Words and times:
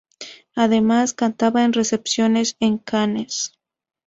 Además, 0.55 1.13
cantaba 1.13 1.63
en 1.63 1.73
recepciones 1.73 2.55
en 2.59 2.79
Cannes. 2.79 3.53